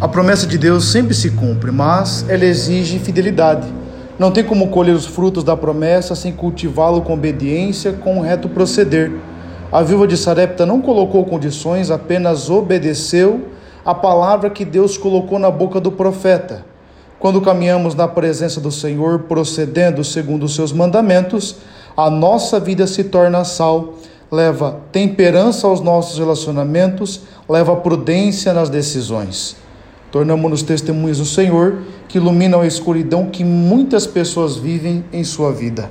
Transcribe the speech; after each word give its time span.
A 0.00 0.08
promessa 0.08 0.46
de 0.46 0.56
Deus 0.56 0.90
sempre 0.90 1.12
se 1.12 1.32
cumpre, 1.32 1.70
mas 1.70 2.24
ela 2.26 2.46
exige 2.46 2.98
fidelidade. 2.98 3.68
Não 4.18 4.30
tem 4.30 4.42
como 4.42 4.68
colher 4.68 4.94
os 4.94 5.04
frutos 5.04 5.44
da 5.44 5.54
promessa 5.54 6.14
sem 6.14 6.32
cultivá-lo 6.32 7.02
com 7.02 7.12
obediência, 7.12 7.92
com 7.92 8.16
um 8.16 8.20
reto 8.22 8.48
proceder. 8.48 9.12
A 9.70 9.82
viúva 9.82 10.06
de 10.06 10.16
Sarepta 10.16 10.64
não 10.64 10.80
colocou 10.80 11.26
condições, 11.26 11.90
apenas 11.90 12.48
obedeceu 12.48 13.48
a 13.84 13.94
palavra 13.94 14.48
que 14.48 14.64
Deus 14.64 14.96
colocou 14.96 15.38
na 15.38 15.50
boca 15.50 15.78
do 15.78 15.92
profeta. 15.92 16.64
Quando 17.18 17.42
caminhamos 17.42 17.94
na 17.94 18.08
presença 18.08 18.58
do 18.58 18.72
Senhor, 18.72 19.24
procedendo 19.28 20.02
segundo 20.02 20.44
os 20.44 20.54
seus 20.54 20.72
mandamentos, 20.72 21.56
a 21.94 22.08
nossa 22.08 22.58
vida 22.58 22.86
se 22.86 23.04
torna 23.04 23.44
sal, 23.44 23.96
leva 24.32 24.80
temperança 24.90 25.66
aos 25.66 25.82
nossos 25.82 26.18
relacionamentos, 26.18 27.20
leva 27.46 27.76
prudência 27.76 28.54
nas 28.54 28.70
decisões. 28.70 29.60
Tornamos-nos 30.10 30.62
testemunhas 30.62 31.18
do 31.18 31.24
Senhor 31.24 31.78
que 32.08 32.18
iluminam 32.18 32.60
a 32.60 32.66
escuridão 32.66 33.26
que 33.26 33.44
muitas 33.44 34.06
pessoas 34.06 34.56
vivem 34.56 35.04
em 35.12 35.22
sua 35.22 35.52
vida. 35.52 35.90